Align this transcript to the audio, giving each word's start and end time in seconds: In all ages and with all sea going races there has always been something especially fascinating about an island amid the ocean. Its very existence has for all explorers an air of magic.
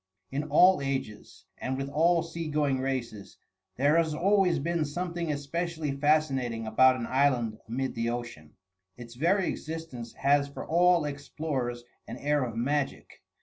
In 0.31 0.45
all 0.45 0.81
ages 0.81 1.45
and 1.59 1.77
with 1.77 1.87
all 1.87 2.23
sea 2.23 2.47
going 2.49 2.79
races 2.79 3.37
there 3.75 3.97
has 3.97 4.15
always 4.15 4.57
been 4.57 4.83
something 4.83 5.31
especially 5.31 5.91
fascinating 5.91 6.65
about 6.65 6.95
an 6.95 7.05
island 7.05 7.59
amid 7.67 7.93
the 7.93 8.09
ocean. 8.09 8.53
Its 8.97 9.13
very 9.13 9.47
existence 9.47 10.13
has 10.13 10.47
for 10.47 10.65
all 10.65 11.05
explorers 11.05 11.83
an 12.07 12.17
air 12.17 12.43
of 12.43 12.55
magic. 12.55 13.21